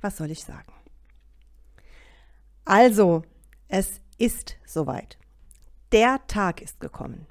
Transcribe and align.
Was 0.00 0.16
soll 0.16 0.30
ich 0.30 0.44
sagen? 0.44 0.72
Also, 2.64 3.22
es 3.68 4.00
ist 4.18 4.56
soweit. 4.66 5.18
Der 5.92 6.26
Tag 6.26 6.60
ist 6.60 6.80
gekommen. 6.80 7.26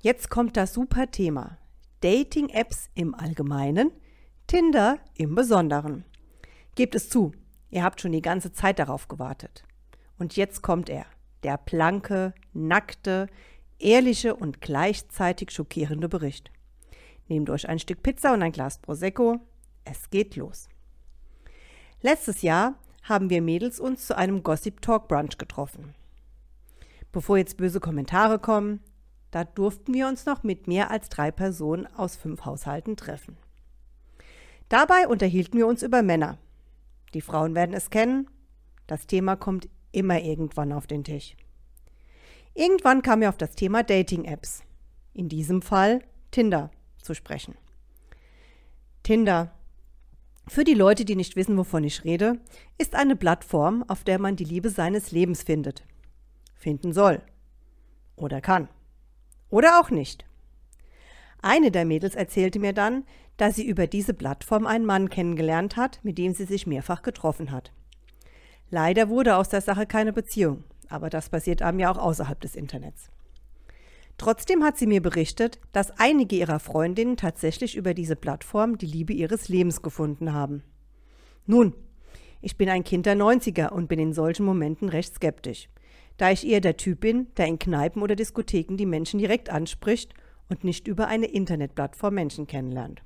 Jetzt 0.00 0.30
kommt 0.30 0.56
das 0.56 0.74
super 0.74 1.10
Thema. 1.10 1.58
Dating-Apps 2.00 2.90
im 2.94 3.14
Allgemeinen, 3.14 3.92
Tinder 4.46 4.98
im 5.14 5.34
Besonderen. 5.34 6.04
Gebt 6.74 6.94
es 6.94 7.08
zu, 7.08 7.32
ihr 7.70 7.84
habt 7.84 8.00
schon 8.00 8.12
die 8.12 8.22
ganze 8.22 8.52
Zeit 8.52 8.78
darauf 8.78 9.08
gewartet. 9.08 9.64
Und 10.18 10.36
jetzt 10.36 10.62
kommt 10.62 10.88
er, 10.88 11.06
der 11.42 11.58
blanke, 11.58 12.34
nackte, 12.52 13.28
ehrliche 13.78 14.34
und 14.34 14.60
gleichzeitig 14.60 15.50
schockierende 15.50 16.08
Bericht. 16.08 16.50
Nehmt 17.28 17.50
euch 17.50 17.68
ein 17.68 17.78
Stück 17.78 18.02
Pizza 18.02 18.32
und 18.32 18.42
ein 18.42 18.52
Glas 18.52 18.78
Prosecco. 18.78 19.40
Es 19.84 20.10
geht 20.10 20.36
los. 20.36 20.68
Letztes 22.04 22.42
Jahr 22.42 22.74
haben 23.04 23.30
wir 23.30 23.40
Mädels 23.40 23.78
uns 23.78 24.08
zu 24.08 24.16
einem 24.16 24.42
Gossip 24.42 24.82
Talk 24.82 25.06
Brunch 25.06 25.38
getroffen. 25.38 25.94
Bevor 27.12 27.38
jetzt 27.38 27.56
böse 27.56 27.78
Kommentare 27.78 28.40
kommen, 28.40 28.80
da 29.30 29.44
durften 29.44 29.94
wir 29.94 30.08
uns 30.08 30.26
noch 30.26 30.42
mit 30.42 30.66
mehr 30.66 30.90
als 30.90 31.08
drei 31.08 31.30
Personen 31.30 31.86
aus 31.86 32.16
fünf 32.16 32.44
Haushalten 32.44 32.96
treffen. 32.96 33.36
Dabei 34.68 35.06
unterhielten 35.06 35.56
wir 35.58 35.68
uns 35.68 35.84
über 35.84 36.02
Männer. 36.02 36.38
Die 37.14 37.20
Frauen 37.20 37.54
werden 37.54 37.74
es 37.74 37.90
kennen. 37.90 38.28
Das 38.88 39.06
Thema 39.06 39.36
kommt 39.36 39.68
immer 39.92 40.20
irgendwann 40.20 40.72
auf 40.72 40.88
den 40.88 41.04
Tisch. 41.04 41.36
Irgendwann 42.54 43.02
kam 43.02 43.20
wir 43.20 43.28
auf 43.28 43.38
das 43.38 43.54
Thema 43.54 43.84
Dating-Apps, 43.84 44.64
in 45.14 45.28
diesem 45.28 45.62
Fall 45.62 46.02
Tinder, 46.32 46.70
zu 46.98 47.14
sprechen. 47.14 47.54
Tinder, 49.04 49.52
für 50.52 50.64
die 50.64 50.74
Leute, 50.74 51.04
die 51.04 51.16
nicht 51.16 51.36
wissen, 51.36 51.56
wovon 51.56 51.84
ich 51.84 52.04
rede, 52.04 52.38
ist 52.78 52.94
eine 52.94 53.16
Plattform, 53.16 53.84
auf 53.88 54.04
der 54.04 54.18
man 54.18 54.36
die 54.36 54.44
Liebe 54.44 54.70
seines 54.70 55.10
Lebens 55.12 55.42
findet. 55.42 55.84
Finden 56.54 56.92
soll. 56.92 57.20
Oder 58.16 58.40
kann. 58.40 58.68
Oder 59.50 59.80
auch 59.80 59.90
nicht. 59.90 60.24
Eine 61.40 61.70
der 61.70 61.84
Mädels 61.84 62.14
erzählte 62.14 62.58
mir 62.58 62.72
dann, 62.72 63.04
dass 63.36 63.56
sie 63.56 63.66
über 63.66 63.86
diese 63.86 64.14
Plattform 64.14 64.66
einen 64.66 64.86
Mann 64.86 65.08
kennengelernt 65.08 65.76
hat, 65.76 65.98
mit 66.02 66.18
dem 66.18 66.34
sie 66.34 66.44
sich 66.44 66.66
mehrfach 66.66 67.02
getroffen 67.02 67.50
hat. 67.50 67.72
Leider 68.70 69.08
wurde 69.08 69.36
aus 69.36 69.48
der 69.48 69.60
Sache 69.60 69.86
keine 69.86 70.12
Beziehung 70.12 70.64
aber 70.92 71.10
das 71.10 71.30
passiert 71.30 71.62
einem 71.62 71.80
ja 71.80 71.90
auch 71.90 71.98
außerhalb 71.98 72.40
des 72.40 72.54
Internets. 72.54 73.10
Trotzdem 74.22 74.62
hat 74.62 74.78
sie 74.78 74.86
mir 74.86 75.02
berichtet, 75.02 75.58
dass 75.72 75.90
einige 75.98 76.36
ihrer 76.36 76.60
Freundinnen 76.60 77.16
tatsächlich 77.16 77.76
über 77.76 77.92
diese 77.92 78.14
Plattform 78.14 78.78
die 78.78 78.86
Liebe 78.86 79.12
ihres 79.12 79.48
Lebens 79.48 79.82
gefunden 79.82 80.32
haben. 80.32 80.62
Nun, 81.44 81.74
ich 82.40 82.56
bin 82.56 82.68
ein 82.68 82.84
Kind 82.84 83.06
der 83.06 83.16
90er 83.16 83.70
und 83.70 83.88
bin 83.88 83.98
in 83.98 84.12
solchen 84.12 84.46
Momenten 84.46 84.88
recht 84.88 85.16
skeptisch, 85.16 85.68
da 86.18 86.30
ich 86.30 86.46
eher 86.46 86.60
der 86.60 86.76
Typ 86.76 87.00
bin, 87.00 87.34
der 87.36 87.48
in 87.48 87.58
Kneipen 87.58 88.00
oder 88.00 88.14
Diskotheken 88.14 88.76
die 88.76 88.86
Menschen 88.86 89.18
direkt 89.18 89.50
anspricht 89.50 90.14
und 90.48 90.62
nicht 90.62 90.86
über 90.86 91.08
eine 91.08 91.26
Internetplattform 91.26 92.14
Menschen 92.14 92.46
kennenlernt. 92.46 93.02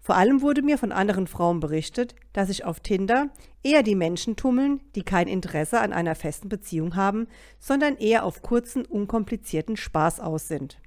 Vor 0.00 0.16
allem 0.16 0.40
wurde 0.40 0.62
mir 0.62 0.78
von 0.78 0.92
anderen 0.92 1.26
Frauen 1.26 1.60
berichtet, 1.60 2.14
dass 2.32 2.48
sich 2.48 2.64
auf 2.64 2.80
Tinder 2.80 3.28
eher 3.62 3.82
die 3.82 3.94
Menschen 3.94 4.34
tummeln, 4.34 4.80
die 4.94 5.02
kein 5.02 5.28
Interesse 5.28 5.80
an 5.80 5.92
einer 5.92 6.14
festen 6.14 6.48
Beziehung 6.48 6.96
haben, 6.96 7.28
sondern 7.58 7.96
eher 7.96 8.24
auf 8.24 8.40
kurzen, 8.40 8.86
unkomplizierten 8.86 9.76
Spaß 9.76 10.20
aus 10.20 10.48
sind. 10.48 10.80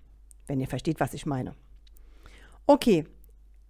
Wenn 0.48 0.60
ihr 0.60 0.68
versteht, 0.68 1.00
was 1.00 1.14
ich 1.14 1.28
meine. 1.28 1.56
Okay, 2.66 3.06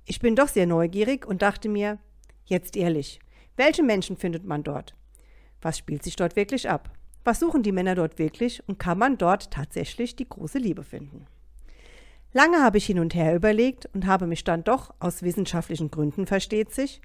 ich 0.06 0.20
bin 0.20 0.36
doch 0.36 0.48
sehr 0.48 0.66
neugierig 0.66 1.26
und 1.26 1.42
dachte 1.42 1.68
mir, 1.68 2.00
jetzt 2.46 2.78
ehrlich, 2.78 3.20
welche 3.58 3.84
Menschen 3.84 4.16
findet 4.16 4.46
man 4.46 4.64
dort? 4.64 4.96
Was 5.62 5.78
spielt 5.78 6.04
sich 6.04 6.16
dort 6.16 6.36
wirklich 6.36 6.70
ab? 6.70 6.92
Was 7.26 7.40
suchen 7.40 7.64
die 7.64 7.72
Männer 7.72 7.96
dort 7.96 8.18
wirklich 8.18 8.68
und 8.68 8.80
kann 8.80 8.98
man 8.98 9.18
dort 9.18 9.52
tatsächlich 9.52 10.16
die 10.16 10.28
große 10.28 10.58
Liebe 10.58 10.84
finden? 10.84 11.26
Lange 12.36 12.64
habe 12.64 12.80
ich 12.80 12.88
hin 12.88 12.98
und 12.98 13.14
her 13.14 13.36
überlegt 13.36 13.88
und 13.94 14.08
habe 14.08 14.26
mich 14.26 14.44
dann 14.44 14.64
doch 14.64 14.92
aus 15.00 15.22
wissenschaftlichen 15.22 15.92
Gründen, 15.92 16.26
versteht 16.26 16.74
sich, 16.74 17.00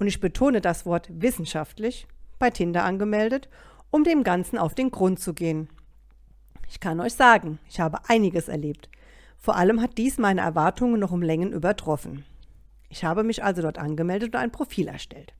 und 0.00 0.08
ich 0.08 0.20
betone 0.20 0.60
das 0.60 0.84
Wort 0.84 1.08
wissenschaftlich, 1.12 2.08
bei 2.40 2.50
Tinder 2.50 2.84
angemeldet, 2.84 3.48
um 3.90 4.02
dem 4.02 4.24
Ganzen 4.24 4.58
auf 4.58 4.74
den 4.74 4.90
Grund 4.90 5.20
zu 5.20 5.34
gehen. 5.34 5.68
Ich 6.68 6.80
kann 6.80 7.00
euch 7.00 7.14
sagen, 7.14 7.60
ich 7.68 7.78
habe 7.78 7.98
einiges 8.08 8.48
erlebt. 8.48 8.90
Vor 9.38 9.54
allem 9.54 9.80
hat 9.80 9.96
dies 9.98 10.18
meine 10.18 10.40
Erwartungen 10.40 10.98
noch 10.98 11.12
um 11.12 11.22
Längen 11.22 11.52
übertroffen. 11.52 12.24
Ich 12.88 13.04
habe 13.04 13.22
mich 13.22 13.44
also 13.44 13.62
dort 13.62 13.78
angemeldet 13.78 14.34
und 14.34 14.40
ein 14.40 14.50
Profil 14.50 14.88
erstellt. 14.88 15.32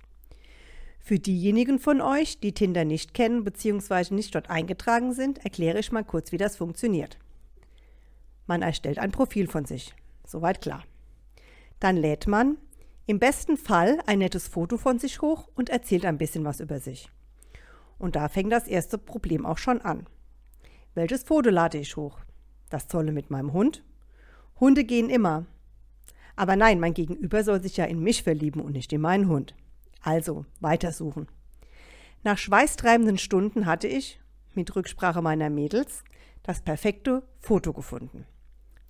Für 1.01 1.19
diejenigen 1.19 1.81
von 1.81 2.01
euch, 2.01 2.39
die 2.39 2.53
Tinder 2.53 2.85
nicht 2.85 3.13
kennen 3.13 3.43
bzw. 3.43 4.15
nicht 4.15 4.35
dort 4.37 4.51
eingetragen 4.51 5.13
sind, 5.13 5.45
erkläre 5.45 5.81
ich 5.81 5.91
mal 5.91 6.05
kurz, 6.05 6.31
wie 6.31 6.39
das 6.39 6.57
funktioniert. 6.57 7.19
Man 8.47 8.63
erstellt 8.63 8.99
ein 8.99 9.13
Profil 9.13 9.49
von 9.49 9.65
sich. 9.65 9.95
Soweit 10.25 10.61
klar. 10.61 10.85
Dann 11.81 11.97
lädt 11.97 12.27
man 12.27 12.57
im 13.07 13.19
besten 13.19 13.57
Fall 13.57 13.99
ein 14.07 14.19
nettes 14.19 14.49
Foto 14.49 14.77
von 14.77 14.99
sich 14.99 15.23
hoch 15.23 15.49
und 15.55 15.71
erzählt 15.71 16.05
ein 16.05 16.19
bisschen 16.19 16.45
was 16.45 16.61
über 16.61 16.81
sich. 16.81 17.11
Und 17.99 18.17
da 18.17 18.29
fängt 18.29 18.53
das 18.53 18.67
erste 18.67 18.99
Problem 18.99 19.47
auch 19.47 19.59
schon 19.59 19.81
an. 19.81 20.07
Welches 20.95 21.23
Foto 21.23 21.51
lade 21.51 21.79
ich 21.79 21.97
hoch? 21.97 22.19
Das 22.69 22.89
Zolle 22.89 23.13
mit 23.13 23.31
meinem 23.31 23.53
Hund? 23.53 23.85
Hunde 24.59 24.85
gehen 24.85 25.11
immer. 25.11 25.47
Aber 26.35 26.57
nein, 26.57 26.81
mein 26.81 26.95
Gegenüber 26.95 27.45
soll 27.45 27.63
sich 27.63 27.77
ja 27.77 27.85
in 27.85 28.01
mich 28.01 28.23
verlieben 28.23 28.61
und 28.61 28.73
nicht 28.73 28.93
in 28.93 29.01
meinen 29.01 29.29
Hund. 29.29 29.55
Also, 30.01 30.45
weitersuchen. 30.61 31.29
Nach 32.25 32.39
schweißtreibenden 32.39 33.19
Stunden 33.19 33.67
hatte 33.67 33.87
ich, 33.87 34.21
mit 34.55 34.75
Rücksprache 34.75 35.23
meiner 35.23 35.51
Mädels, 35.51 36.03
das 36.43 36.61
perfekte 36.61 37.23
Foto 37.39 37.73
gefunden. 37.73 38.27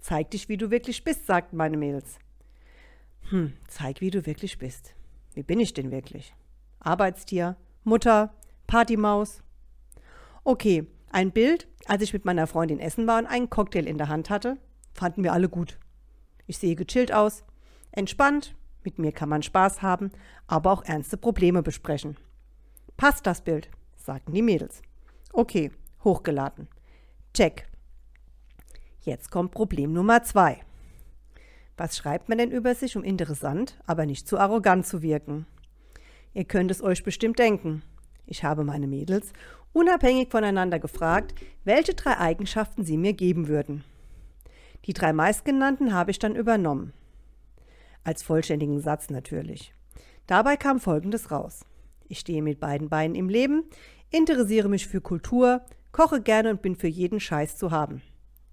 Zeig 0.06 0.30
dich, 0.30 0.48
wie 0.48 0.56
du 0.56 0.70
wirklich 0.70 1.02
bist, 1.02 1.26
sagten 1.26 1.56
meine 1.56 1.76
Mädels. 1.76 2.20
Hm, 3.30 3.54
zeig, 3.66 4.00
wie 4.00 4.12
du 4.12 4.24
wirklich 4.24 4.56
bist. 4.56 4.94
Wie 5.34 5.42
bin 5.42 5.58
ich 5.58 5.74
denn 5.74 5.90
wirklich? 5.90 6.32
Arbeitstier, 6.78 7.56
Mutter, 7.82 8.32
Partymaus. 8.68 9.42
Okay, 10.44 10.86
ein 11.10 11.32
Bild, 11.32 11.66
als 11.86 12.04
ich 12.04 12.12
mit 12.12 12.24
meiner 12.24 12.46
Freundin 12.46 12.78
essen 12.78 13.08
war 13.08 13.18
und 13.18 13.26
einen 13.26 13.50
Cocktail 13.50 13.84
in 13.88 13.98
der 13.98 14.08
Hand 14.08 14.30
hatte, 14.30 14.58
fanden 14.94 15.24
wir 15.24 15.32
alle 15.32 15.48
gut. 15.48 15.76
Ich 16.46 16.58
sehe 16.58 16.76
gechillt 16.76 17.12
aus, 17.12 17.42
entspannt, 17.90 18.54
mit 18.84 19.00
mir 19.00 19.10
kann 19.10 19.28
man 19.28 19.42
Spaß 19.42 19.82
haben, 19.82 20.12
aber 20.46 20.70
auch 20.70 20.84
ernste 20.84 21.16
Probleme 21.16 21.64
besprechen. 21.64 22.16
Passt 22.96 23.26
das 23.26 23.40
Bild, 23.40 23.70
sagten 23.96 24.34
die 24.34 24.42
Mädels. 24.42 24.82
Okay, 25.32 25.72
hochgeladen. 26.04 26.68
Check. 27.34 27.66
Jetzt 29.06 29.30
kommt 29.30 29.52
Problem 29.52 29.92
Nummer 29.92 30.24
zwei. 30.24 30.58
Was 31.76 31.96
schreibt 31.96 32.28
man 32.28 32.38
denn 32.38 32.50
über 32.50 32.74
sich, 32.74 32.96
um 32.96 33.04
interessant, 33.04 33.78
aber 33.86 34.04
nicht 34.04 34.26
zu 34.26 34.36
arrogant 34.36 34.84
zu 34.84 35.00
wirken? 35.00 35.46
Ihr 36.34 36.42
könnt 36.42 36.72
es 36.72 36.82
euch 36.82 37.04
bestimmt 37.04 37.38
denken. 37.38 37.82
Ich 38.26 38.42
habe 38.42 38.64
meine 38.64 38.88
Mädels 38.88 39.32
unabhängig 39.72 40.28
voneinander 40.32 40.80
gefragt, 40.80 41.36
welche 41.62 41.94
drei 41.94 42.18
Eigenschaften 42.18 42.82
sie 42.82 42.96
mir 42.96 43.12
geben 43.12 43.46
würden. 43.46 43.84
Die 44.86 44.92
drei 44.92 45.12
meistgenannten 45.12 45.94
habe 45.94 46.10
ich 46.10 46.18
dann 46.18 46.34
übernommen. 46.34 46.92
Als 48.02 48.24
vollständigen 48.24 48.80
Satz 48.80 49.08
natürlich. 49.08 49.72
Dabei 50.26 50.56
kam 50.56 50.80
Folgendes 50.80 51.30
raus. 51.30 51.64
Ich 52.08 52.18
stehe 52.18 52.42
mit 52.42 52.58
beiden 52.58 52.88
Beinen 52.88 53.14
im 53.14 53.28
Leben, 53.28 53.66
interessiere 54.10 54.68
mich 54.68 54.88
für 54.88 55.00
Kultur, 55.00 55.60
koche 55.92 56.20
gerne 56.20 56.50
und 56.50 56.60
bin 56.60 56.74
für 56.74 56.88
jeden 56.88 57.20
Scheiß 57.20 57.56
zu 57.56 57.70
haben. 57.70 58.02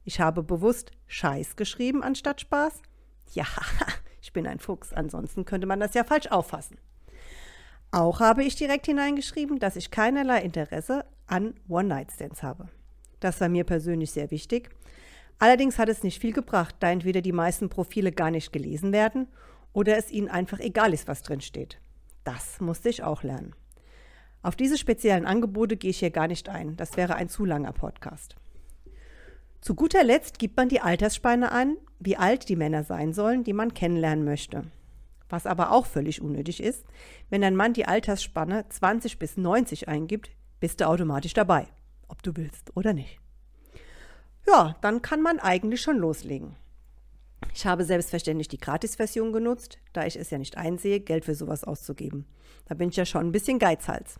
Ich 0.03 0.19
habe 0.19 0.43
bewusst 0.43 0.91
Scheiß 1.07 1.55
geschrieben 1.55 2.03
anstatt 2.03 2.41
Spaß. 2.41 2.81
Ja, 3.33 3.45
ich 4.21 4.33
bin 4.33 4.47
ein 4.47 4.59
Fuchs, 4.59 4.93
ansonsten 4.93 5.45
könnte 5.45 5.67
man 5.67 5.79
das 5.79 5.93
ja 5.93 6.03
falsch 6.03 6.27
auffassen. 6.27 6.77
Auch 7.91 8.19
habe 8.19 8.43
ich 8.43 8.55
direkt 8.55 8.87
hineingeschrieben, 8.87 9.59
dass 9.59 9.75
ich 9.75 9.91
keinerlei 9.91 10.41
Interesse 10.41 11.05
an 11.27 11.53
One-Night-Stands 11.69 12.41
habe. 12.41 12.69
Das 13.19 13.39
war 13.39 13.49
mir 13.49 13.63
persönlich 13.63 14.11
sehr 14.11 14.31
wichtig. 14.31 14.69
Allerdings 15.39 15.77
hat 15.77 15.89
es 15.89 16.03
nicht 16.03 16.19
viel 16.19 16.33
gebracht, 16.33 16.75
da 16.79 16.89
entweder 16.89 17.21
die 17.21 17.31
meisten 17.31 17.69
Profile 17.69 18.11
gar 18.11 18.31
nicht 18.31 18.51
gelesen 18.51 18.91
werden 18.91 19.27
oder 19.73 19.97
es 19.97 20.11
ihnen 20.11 20.29
einfach 20.29 20.59
egal 20.59 20.93
ist, 20.93 21.07
was 21.07 21.21
drin 21.21 21.41
steht. 21.41 21.79
Das 22.23 22.59
musste 22.61 22.89
ich 22.89 23.03
auch 23.03 23.23
lernen. 23.23 23.55
Auf 24.41 24.55
diese 24.55 24.77
speziellen 24.77 25.25
Angebote 25.25 25.77
gehe 25.77 25.91
ich 25.91 25.99
hier 25.99 26.11
gar 26.11 26.27
nicht 26.27 26.49
ein. 26.49 26.75
Das 26.75 26.97
wäre 26.97 27.15
ein 27.15 27.29
zu 27.29 27.45
langer 27.45 27.73
Podcast. 27.73 28.35
Zu 29.63 29.75
guter 29.75 30.03
Letzt 30.03 30.39
gibt 30.39 30.57
man 30.57 30.67
die 30.67 30.81
Altersspanne 30.81 31.53
an, 31.53 31.77
wie 31.97 32.17
alt 32.17 32.49
die 32.49 32.57
Männer 32.57 32.83
sein 32.83 33.13
sollen, 33.13 33.45
die 33.45 33.53
man 33.53 33.73
kennenlernen 33.73 34.25
möchte. 34.25 34.65
Was 35.29 35.45
aber 35.45 35.71
auch 35.71 35.85
völlig 35.85 36.21
unnötig 36.21 36.61
ist, 36.61 36.83
wenn 37.29 37.45
ein 37.45 37.55
Mann 37.55 37.71
die 37.71 37.85
Altersspanne 37.85 38.67
20 38.67 39.19
bis 39.19 39.37
90 39.37 39.87
eingibt, 39.87 40.31
bist 40.59 40.81
du 40.81 40.87
automatisch 40.89 41.33
dabei, 41.33 41.67
ob 42.09 42.21
du 42.23 42.35
willst 42.35 42.75
oder 42.75 42.91
nicht. 42.91 43.19
Ja, 44.45 44.75
dann 44.81 45.01
kann 45.01 45.21
man 45.21 45.39
eigentlich 45.39 45.81
schon 45.81 45.97
loslegen. 45.97 46.57
Ich 47.53 47.65
habe 47.65 47.85
selbstverständlich 47.85 48.49
die 48.49 48.57
Gratis-Version 48.57 49.31
genutzt, 49.31 49.77
da 49.93 50.05
ich 50.05 50.17
es 50.17 50.29
ja 50.29 50.39
nicht 50.39 50.57
einsehe, 50.57 50.99
Geld 50.99 51.23
für 51.23 51.35
sowas 51.35 51.63
auszugeben. 51.63 52.25
Da 52.65 52.75
bin 52.75 52.89
ich 52.89 52.97
ja 52.97 53.05
schon 53.05 53.27
ein 53.27 53.31
bisschen 53.31 53.59
Geizhals. 53.59 54.19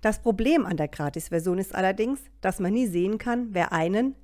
Das 0.00 0.20
Problem 0.20 0.66
an 0.66 0.76
der 0.76 0.88
Gratis-Version 0.88 1.58
ist 1.58 1.74
allerdings, 1.74 2.20
dass 2.40 2.60
man 2.60 2.72
nie 2.72 2.86
sehen 2.86 3.18
kann, 3.18 3.48
wer 3.52 3.72
einen, 3.72 4.14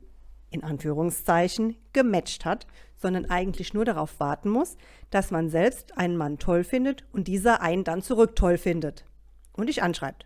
in 0.50 0.62
Anführungszeichen, 0.62 1.76
gematcht 1.92 2.44
hat, 2.44 2.66
sondern 2.96 3.26
eigentlich 3.26 3.74
nur 3.74 3.84
darauf 3.84 4.20
warten 4.20 4.48
muss, 4.48 4.76
dass 5.10 5.30
man 5.30 5.48
selbst 5.48 5.98
einen 5.98 6.16
Mann 6.16 6.38
toll 6.38 6.62
findet 6.62 7.04
und 7.12 7.26
dieser 7.26 7.60
einen 7.62 7.84
dann 7.84 8.02
zurück 8.02 8.36
toll 8.36 8.58
findet 8.58 9.04
und 9.52 9.68
dich 9.68 9.82
anschreibt. 9.82 10.24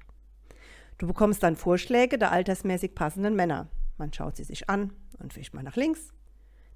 Du 0.98 1.06
bekommst 1.06 1.42
dann 1.42 1.56
Vorschläge 1.56 2.18
der 2.18 2.32
altersmäßig 2.32 2.94
passenden 2.94 3.34
Männer. 3.34 3.68
Man 3.98 4.12
schaut 4.12 4.36
sie 4.36 4.44
sich 4.44 4.68
an 4.68 4.92
und 5.18 5.36
wischt 5.36 5.54
mal 5.54 5.62
nach 5.62 5.76
links, 5.76 6.12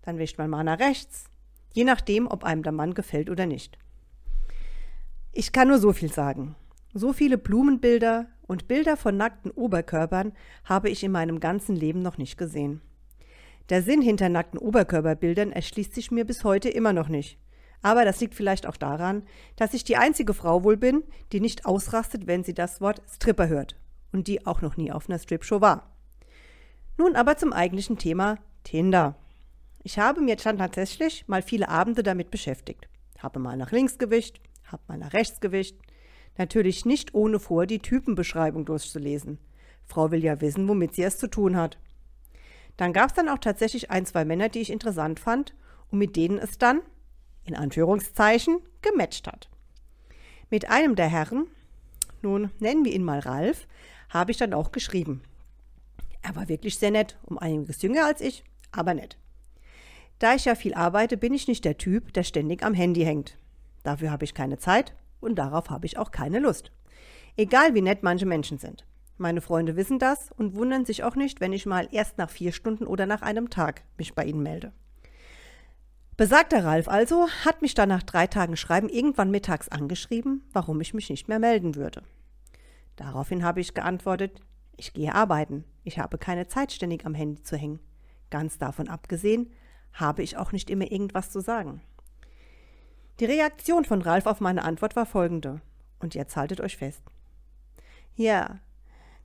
dann 0.02 0.18
wischt 0.18 0.38
man 0.38 0.48
mal 0.48 0.64
nach 0.64 0.78
rechts, 0.78 1.24
je 1.72 1.84
nachdem, 1.84 2.26
ob 2.26 2.44
einem 2.44 2.62
der 2.62 2.72
Mann 2.72 2.94
gefällt 2.94 3.30
oder 3.30 3.46
nicht. 3.46 3.78
Ich 5.32 5.52
kann 5.52 5.68
nur 5.68 5.78
so 5.78 5.92
viel 5.92 6.12
sagen. 6.12 6.56
So 6.92 7.12
viele 7.12 7.38
Blumenbilder 7.38 8.26
und 8.50 8.66
Bilder 8.66 8.96
von 8.96 9.16
nackten 9.16 9.52
Oberkörpern 9.52 10.32
habe 10.64 10.90
ich 10.90 11.04
in 11.04 11.12
meinem 11.12 11.38
ganzen 11.38 11.76
Leben 11.76 12.00
noch 12.00 12.18
nicht 12.18 12.36
gesehen. 12.36 12.80
Der 13.68 13.80
Sinn 13.80 14.02
hinter 14.02 14.28
nackten 14.28 14.58
Oberkörperbildern 14.58 15.52
erschließt 15.52 15.94
sich 15.94 16.10
mir 16.10 16.24
bis 16.24 16.42
heute 16.42 16.68
immer 16.68 16.92
noch 16.92 17.08
nicht. 17.08 17.38
Aber 17.80 18.04
das 18.04 18.20
liegt 18.20 18.34
vielleicht 18.34 18.66
auch 18.66 18.76
daran, 18.76 19.22
dass 19.54 19.72
ich 19.72 19.84
die 19.84 19.96
einzige 19.96 20.34
Frau 20.34 20.64
wohl 20.64 20.76
bin, 20.76 21.04
die 21.30 21.38
nicht 21.38 21.64
ausrastet, 21.64 22.26
wenn 22.26 22.42
sie 22.42 22.52
das 22.52 22.80
Wort 22.80 23.00
Stripper 23.08 23.46
hört 23.46 23.76
und 24.10 24.26
die 24.26 24.44
auch 24.44 24.62
noch 24.62 24.76
nie 24.76 24.90
auf 24.90 25.08
einer 25.08 25.20
Stripshow 25.20 25.60
war. 25.60 25.94
Nun 26.98 27.14
aber 27.14 27.36
zum 27.36 27.52
eigentlichen 27.52 27.98
Thema 27.98 28.36
Tinder. 28.64 29.14
Ich 29.84 30.00
habe 30.00 30.22
mir 30.22 30.34
dann 30.34 30.58
tatsächlich 30.58 31.28
mal 31.28 31.42
viele 31.42 31.68
Abende 31.68 32.02
damit 32.02 32.32
beschäftigt. 32.32 32.88
Habe 33.20 33.38
mal 33.38 33.56
nach 33.56 33.70
links 33.70 33.96
gewischt, 33.96 34.40
habe 34.64 34.82
mal 34.88 34.98
nach 34.98 35.12
rechts 35.12 35.38
gewischt, 35.38 35.76
Natürlich 36.38 36.84
nicht 36.84 37.14
ohne 37.14 37.38
vor, 37.38 37.66
die 37.66 37.80
Typenbeschreibung 37.80 38.64
durchzulesen. 38.64 39.38
Frau 39.86 40.10
will 40.10 40.24
ja 40.24 40.40
wissen, 40.40 40.68
womit 40.68 40.94
sie 40.94 41.02
es 41.02 41.18
zu 41.18 41.28
tun 41.28 41.56
hat. 41.56 41.78
Dann 42.76 42.92
gab 42.92 43.10
es 43.10 43.14
dann 43.14 43.28
auch 43.28 43.38
tatsächlich 43.38 43.90
ein, 43.90 44.06
zwei 44.06 44.24
Männer, 44.24 44.48
die 44.48 44.60
ich 44.60 44.70
interessant 44.70 45.20
fand 45.20 45.54
und 45.90 45.98
mit 45.98 46.16
denen 46.16 46.38
es 46.38 46.56
dann, 46.58 46.80
in 47.44 47.54
Anführungszeichen, 47.54 48.60
gematcht 48.80 49.26
hat. 49.26 49.50
Mit 50.48 50.70
einem 50.70 50.94
der 50.94 51.08
Herren, 51.08 51.46
nun 52.22 52.50
nennen 52.58 52.84
wir 52.84 52.92
ihn 52.92 53.04
mal 53.04 53.18
Ralf, 53.18 53.66
habe 54.08 54.30
ich 54.30 54.38
dann 54.38 54.54
auch 54.54 54.72
geschrieben. 54.72 55.22
Er 56.22 56.36
war 56.36 56.48
wirklich 56.48 56.78
sehr 56.78 56.90
nett, 56.90 57.18
um 57.24 57.38
einiges 57.38 57.82
jünger 57.82 58.06
als 58.06 58.20
ich, 58.20 58.44
aber 58.72 58.94
nett. 58.94 59.16
Da 60.18 60.34
ich 60.34 60.44
ja 60.44 60.54
viel 60.54 60.74
arbeite, 60.74 61.16
bin 61.16 61.34
ich 61.34 61.48
nicht 61.48 61.64
der 61.64 61.78
Typ, 61.78 62.12
der 62.12 62.22
ständig 62.22 62.62
am 62.62 62.74
Handy 62.74 63.02
hängt. 63.02 63.36
Dafür 63.82 64.10
habe 64.10 64.24
ich 64.24 64.34
keine 64.34 64.58
Zeit 64.58 64.94
und 65.20 65.36
darauf 65.36 65.70
habe 65.70 65.86
ich 65.86 65.98
auch 65.98 66.10
keine 66.10 66.38
Lust. 66.38 66.72
Egal 67.36 67.74
wie 67.74 67.82
nett 67.82 68.02
manche 68.02 68.26
Menschen 68.26 68.58
sind. 68.58 68.86
Meine 69.16 69.40
Freunde 69.40 69.76
wissen 69.76 69.98
das 69.98 70.32
und 70.32 70.54
wundern 70.54 70.84
sich 70.84 71.04
auch 71.04 71.14
nicht, 71.14 71.40
wenn 71.40 71.52
ich 71.52 71.66
mal 71.66 71.88
erst 71.92 72.18
nach 72.18 72.30
vier 72.30 72.52
Stunden 72.52 72.86
oder 72.86 73.06
nach 73.06 73.22
einem 73.22 73.50
Tag 73.50 73.82
mich 73.98 74.14
bei 74.14 74.24
ihnen 74.24 74.42
melde. 74.42 74.72
Besagter 76.16 76.64
Ralf 76.64 76.88
also 76.88 77.28
hat 77.44 77.62
mich 77.62 77.74
dann 77.74 77.88
nach 77.88 78.02
drei 78.02 78.26
Tagen 78.26 78.56
Schreiben 78.56 78.88
irgendwann 78.88 79.30
mittags 79.30 79.68
angeschrieben, 79.68 80.44
warum 80.52 80.80
ich 80.80 80.92
mich 80.94 81.08
nicht 81.08 81.28
mehr 81.28 81.38
melden 81.38 81.76
würde. 81.76 82.02
Daraufhin 82.96 83.44
habe 83.44 83.60
ich 83.60 83.72
geantwortet, 83.72 84.40
ich 84.76 84.92
gehe 84.92 85.14
arbeiten, 85.14 85.64
ich 85.84 85.98
habe 85.98 86.18
keine 86.18 86.46
Zeit, 86.46 86.72
ständig 86.72 87.06
am 87.06 87.14
Handy 87.14 87.42
zu 87.42 87.56
hängen. 87.56 87.80
Ganz 88.30 88.58
davon 88.58 88.88
abgesehen, 88.88 89.50
habe 89.92 90.22
ich 90.22 90.36
auch 90.36 90.52
nicht 90.52 90.70
immer 90.70 90.90
irgendwas 90.90 91.30
zu 91.30 91.40
sagen. 91.40 91.82
Die 93.20 93.26
Reaktion 93.26 93.84
von 93.84 94.00
Ralf 94.00 94.24
auf 94.24 94.40
meine 94.40 94.64
Antwort 94.64 94.96
war 94.96 95.04
folgende. 95.04 95.60
Und 95.98 96.14
jetzt 96.14 96.36
haltet 96.36 96.62
euch 96.62 96.78
fest. 96.78 97.02
Ja, 98.16 98.60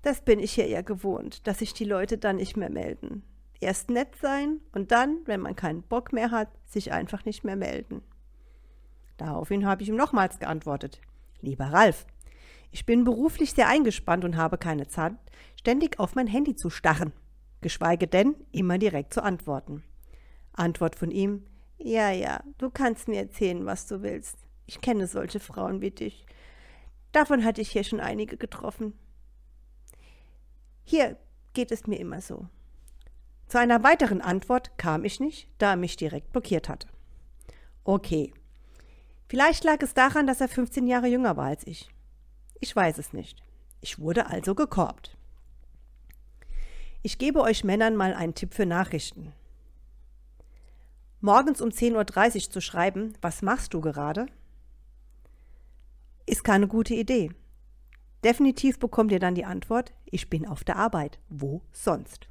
das 0.02 0.22
bin 0.22 0.40
ich 0.40 0.52
hier 0.52 0.68
ja 0.68 0.82
gewohnt, 0.82 1.48
dass 1.48 1.60
sich 1.60 1.74
die 1.74 1.86
Leute 1.86 2.18
dann 2.18 2.36
nicht 2.36 2.58
mehr 2.58 2.70
melden. 2.70 3.24
Erst 3.62 3.90
nett 3.90 4.18
sein 4.22 4.60
und 4.74 4.92
dann, 4.92 5.20
wenn 5.26 5.40
man 5.40 5.56
keinen 5.56 5.82
Bock 5.82 6.12
mehr 6.12 6.32
hat, 6.32 6.50
sich 6.66 6.92
einfach 6.92 7.24
nicht 7.24 7.46
mehr 7.46 7.56
melden. 7.56 8.02
Daraufhin 9.16 9.66
habe 9.66 9.82
ich 9.82 9.88
ihm 9.88 9.96
nochmals 9.96 10.40
geantwortet. 10.40 11.00
Lieber 11.40 11.68
Ralf, 11.68 12.06
ich 12.72 12.86
bin 12.86 13.06
beruflich 13.06 13.54
sehr 13.54 13.70
eingespannt 13.70 14.26
und 14.26 14.36
habe 14.36 14.58
keine 14.58 14.90
Zeit, 14.90 15.14
ständig 15.58 16.00
auf 16.00 16.16
mein 16.16 16.28
Handy 16.28 16.54
zu 16.54 16.70
starren, 16.70 17.14
geschweige 17.62 18.08
denn 18.08 18.36
immer 18.52 18.78
direkt 18.78 19.14
zu 19.14 19.24
antworten. 19.24 19.84
Antwort 20.52 20.98
von 20.98 21.12
ihm, 21.12 21.46
ja, 21.86 22.10
ja, 22.10 22.44
du 22.58 22.72
kannst 22.72 23.08
mir 23.08 23.20
erzählen, 23.20 23.64
was 23.68 23.86
du 23.86 24.02
willst. 24.02 24.40
Ich 24.66 24.82
kenne 24.82 25.06
solche 25.06 25.40
Frauen 25.40 25.82
wie 25.82 25.92
dich. 25.92 26.26
Davon 27.12 27.46
hatte 27.46 27.62
ich 27.62 27.70
hier 27.70 27.84
schon 27.84 28.00
einige 28.00 28.38
getroffen. 28.38 28.98
Hier 30.84 31.16
geht 31.54 31.72
es 31.72 31.86
mir 31.86 32.00
immer 32.00 32.22
so. 32.22 32.48
Zu 33.46 33.60
einer 33.60 33.84
weiteren 33.84 34.22
Antwort 34.22 34.80
kam 34.80 35.06
ich 35.06 35.20
nicht, 35.20 35.48
da 35.60 35.72
er 35.72 35.76
mich 35.76 35.96
direkt 35.96 36.32
blockiert 36.32 36.70
hatte. 36.70 36.88
Okay. 37.84 38.34
Vielleicht 39.28 39.64
lag 39.64 39.80
es 39.84 39.94
daran, 39.94 40.26
dass 40.26 40.42
er 40.42 40.48
15 40.48 40.88
Jahre 40.88 41.06
jünger 41.06 41.38
war 41.38 41.46
als 41.46 41.68
ich. 41.68 41.92
Ich 42.62 42.76
weiß 42.76 42.98
es 42.98 43.14
nicht. 43.14 43.44
Ich 43.82 44.00
wurde 44.00 44.26
also 44.26 44.56
gekorbt. 44.56 45.16
Ich 47.04 47.20
gebe 47.20 47.42
euch 47.42 47.64
Männern 47.64 47.96
mal 47.96 48.16
einen 48.16 48.34
Tipp 48.34 48.56
für 48.56 48.66
Nachrichten. 48.66 49.34
Morgens 51.26 51.60
um 51.60 51.70
10.30 51.70 52.36
Uhr 52.36 52.52
zu 52.52 52.62
schreiben, 52.62 53.14
was 53.20 53.42
machst 53.42 53.74
du 53.74 53.82
gerade? 53.82 54.28
Ist 56.28 56.44
keine 56.44 56.68
gute 56.68 56.94
Idee. 56.94 57.32
Definitiv 58.24 58.78
bekommt 58.78 59.12
ihr 59.12 59.18
dann 59.18 59.34
die 59.34 59.44
Antwort, 59.44 59.92
ich 60.06 60.30
bin 60.30 60.46
auf 60.46 60.64
der 60.64 60.76
Arbeit. 60.76 61.18
Wo 61.28 61.64
sonst? 61.72 62.28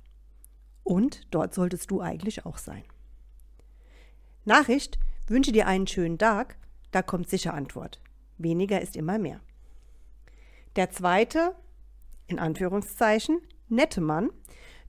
Und 0.84 1.26
dort 1.34 1.54
solltest 1.54 1.90
du 1.90 2.02
eigentlich 2.02 2.46
auch 2.46 2.56
sein. 2.56 2.84
Nachricht, 4.44 5.00
wünsche 5.26 5.50
dir 5.50 5.66
einen 5.66 5.88
schönen 5.88 6.16
Tag, 6.16 6.56
da 6.92 7.02
kommt 7.02 7.28
sicher 7.28 7.52
Antwort. 7.52 8.00
Weniger 8.38 8.80
ist 8.80 8.94
immer 8.94 9.18
mehr. 9.18 9.40
Der 10.76 10.90
zweite, 10.90 11.56
in 12.28 12.38
Anführungszeichen, 12.38 13.40
nette 13.68 14.00
Mann, 14.00 14.30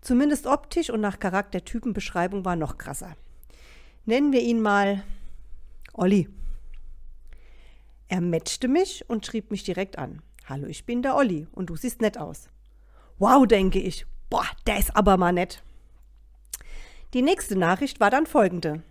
zumindest 0.02 0.46
optisch 0.46 0.92
und 0.92 1.02
nach 1.02 1.18
Charaktertypenbeschreibung 1.18 2.46
war 2.46 2.56
noch 2.56 2.78
krasser. 2.78 3.16
Nennen 4.08 4.32
wir 4.32 4.42
ihn 4.42 4.62
mal 4.62 5.04
Olli. 5.94 6.30
Er 8.08 8.22
matchte 8.22 8.68
mich 8.68 9.10
und 9.10 9.26
schrieb 9.26 9.50
mich 9.50 9.64
direkt 9.64 9.98
an. 9.98 10.22
Hallo, 10.46 10.68
ich 10.68 10.86
bin 10.86 11.02
der 11.02 11.16
Olli 11.16 11.48
und 11.52 11.72
du 11.72 11.76
siehst 11.76 12.02
nett 12.02 12.20
aus. 12.20 12.48
Wow, 13.18 13.48
denke 13.48 13.80
ich. 13.80 14.06
Boah, 14.30 14.46
der 14.68 14.78
ist 14.78 14.96
aber 14.96 15.18
mal 15.18 15.34
nett. 15.34 15.64
Die 17.16 17.24
nächste 17.24 17.56
Nachricht 17.56 18.00
war 18.00 18.12
dann 18.12 18.28
folgende. 18.28 18.84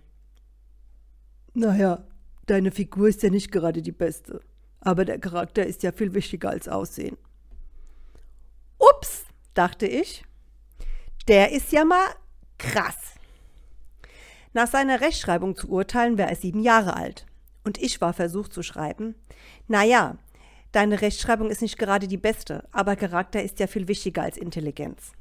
Naja, 1.52 2.04
deine 2.46 2.72
Figur 2.72 3.08
ist 3.08 3.22
ja 3.22 3.30
nicht 3.30 3.52
gerade 3.52 3.82
die 3.82 3.92
beste, 3.92 4.40
aber 4.80 5.04
der 5.04 5.20
Charakter 5.20 5.64
ist 5.64 5.84
ja 5.84 5.92
viel 5.92 6.12
wichtiger 6.14 6.50
als 6.50 6.68
Aussehen. 6.68 7.16
Ups, 8.78 9.26
dachte 9.54 9.86
ich. 9.86 10.24
Der 11.28 11.52
ist 11.52 11.70
ja 11.70 11.84
mal 11.84 12.04
krass. 12.58 13.13
Nach 14.54 14.68
seiner 14.68 15.00
Rechtschreibung 15.00 15.56
zu 15.56 15.68
urteilen, 15.68 16.16
wäre 16.16 16.30
er 16.30 16.36
sieben 16.36 16.60
Jahre 16.60 16.96
alt. 16.96 17.26
Und 17.64 17.76
ich 17.76 18.00
war 18.00 18.12
versucht 18.12 18.52
zu 18.52 18.62
schreiben, 18.62 19.16
naja, 19.68 20.16
deine 20.72 21.00
Rechtschreibung 21.00 21.50
ist 21.50 21.60
nicht 21.60 21.76
gerade 21.76 22.06
die 22.06 22.16
beste, 22.16 22.66
aber 22.70 22.94
Charakter 22.94 23.42
ist 23.42 23.58
ja 23.58 23.66
viel 23.66 23.88
wichtiger 23.88 24.22
als 24.22 24.36
Intelligenz. 24.36 25.12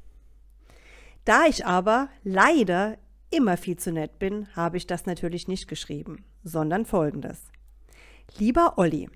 Da 1.24 1.46
ich 1.46 1.66
aber 1.66 2.08
leider 2.22 2.96
immer 3.30 3.56
viel 3.56 3.76
zu 3.76 3.90
nett 3.90 4.18
bin, 4.18 4.46
habe 4.54 4.76
ich 4.76 4.86
das 4.86 5.06
natürlich 5.06 5.48
nicht 5.48 5.66
geschrieben, 5.66 6.24
sondern 6.44 6.86
folgendes. 6.86 7.48
Lieber 8.38 8.78
Olli, 8.78 9.10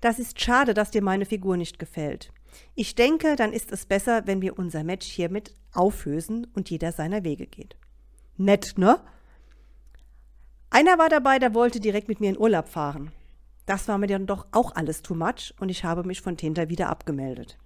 das 0.00 0.18
ist 0.18 0.40
schade, 0.40 0.74
dass 0.74 0.90
dir 0.90 1.02
meine 1.02 1.24
Figur 1.24 1.56
nicht 1.56 1.78
gefällt. 1.78 2.30
Ich 2.74 2.94
denke, 2.94 3.36
dann 3.36 3.52
ist 3.52 3.72
es 3.72 3.86
besser, 3.86 4.26
wenn 4.26 4.42
wir 4.42 4.58
unser 4.58 4.84
Match 4.84 5.06
hiermit 5.06 5.54
auflösen 5.72 6.46
und 6.54 6.68
jeder 6.68 6.92
seiner 6.92 7.24
Wege 7.24 7.46
geht. 7.46 7.76
Nett, 8.36 8.74
ne? 8.76 9.00
Einer 10.76 10.98
war 10.98 11.08
dabei, 11.08 11.38
der 11.38 11.54
wollte 11.54 11.80
direkt 11.80 12.06
mit 12.06 12.20
mir 12.20 12.28
in 12.28 12.38
Urlaub 12.38 12.68
fahren. 12.68 13.10
Das 13.64 13.88
war 13.88 13.96
mir 13.96 14.08
dann 14.08 14.26
doch 14.26 14.46
auch 14.52 14.76
alles 14.76 15.00
too 15.00 15.14
much 15.14 15.54
und 15.58 15.70
ich 15.70 15.84
habe 15.84 16.04
mich 16.04 16.20
von 16.20 16.36
Tinder 16.36 16.68
wieder 16.68 16.90
abgemeldet. 16.90 17.56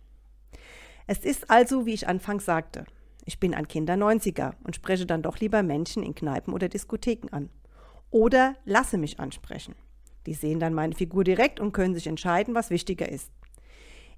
Es 1.08 1.18
ist 1.18 1.50
also, 1.50 1.86
wie 1.86 1.94
ich 1.94 2.06
anfangs 2.06 2.44
sagte, 2.44 2.84
ich 3.24 3.40
bin 3.40 3.52
ein 3.52 3.66
Kinder 3.66 3.94
90er 3.94 4.52
und 4.62 4.76
spreche 4.76 5.06
dann 5.06 5.22
doch 5.22 5.40
lieber 5.40 5.64
Menschen 5.64 6.04
in 6.04 6.14
Kneipen 6.14 6.54
oder 6.54 6.68
Diskotheken 6.68 7.30
an. 7.32 7.50
Oder 8.12 8.54
lasse 8.64 8.96
mich 8.96 9.18
ansprechen. 9.18 9.74
Die 10.26 10.34
sehen 10.34 10.60
dann 10.60 10.72
meine 10.72 10.94
Figur 10.94 11.24
direkt 11.24 11.58
und 11.58 11.72
können 11.72 11.94
sich 11.94 12.06
entscheiden, 12.06 12.54
was 12.54 12.70
wichtiger 12.70 13.08
ist. 13.08 13.32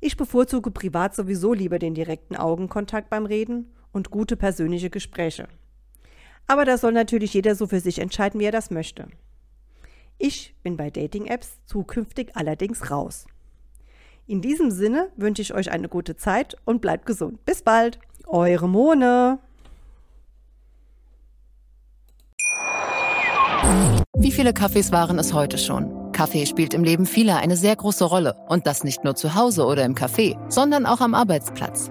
Ich 0.00 0.18
bevorzuge 0.18 0.70
privat 0.70 1.14
sowieso 1.14 1.54
lieber 1.54 1.78
den 1.78 1.94
direkten 1.94 2.36
Augenkontakt 2.36 3.08
beim 3.08 3.24
Reden 3.24 3.72
und 3.90 4.10
gute 4.10 4.36
persönliche 4.36 4.90
Gespräche. 4.90 5.48
Aber 6.46 6.64
da 6.64 6.78
soll 6.78 6.92
natürlich 6.92 7.34
jeder 7.34 7.54
so 7.54 7.66
für 7.66 7.80
sich 7.80 7.98
entscheiden, 7.98 8.40
wie 8.40 8.44
er 8.44 8.52
das 8.52 8.70
möchte. 8.70 9.08
Ich 10.18 10.54
bin 10.62 10.76
bei 10.76 10.90
Dating-Apps 10.90 11.58
zukünftig 11.66 12.36
allerdings 12.36 12.90
raus. 12.90 13.26
In 14.26 14.40
diesem 14.40 14.70
Sinne 14.70 15.10
wünsche 15.16 15.42
ich 15.42 15.52
euch 15.52 15.72
eine 15.72 15.88
gute 15.88 16.16
Zeit 16.16 16.56
und 16.64 16.80
bleibt 16.80 17.06
gesund. 17.06 17.44
Bis 17.44 17.62
bald, 17.62 17.98
eure 18.26 18.68
Mone. 18.68 19.38
Wie 24.16 24.30
viele 24.30 24.52
Kaffees 24.52 24.92
waren 24.92 25.18
es 25.18 25.32
heute 25.32 25.58
schon? 25.58 26.12
Kaffee 26.12 26.46
spielt 26.46 26.74
im 26.74 26.84
Leben 26.84 27.06
vieler 27.06 27.38
eine 27.38 27.56
sehr 27.56 27.74
große 27.74 28.04
Rolle. 28.04 28.36
Und 28.48 28.66
das 28.66 28.84
nicht 28.84 29.02
nur 29.02 29.16
zu 29.16 29.34
Hause 29.34 29.64
oder 29.64 29.84
im 29.84 29.94
Café, 29.94 30.38
sondern 30.50 30.86
auch 30.86 31.00
am 31.00 31.14
Arbeitsplatz. 31.14 31.90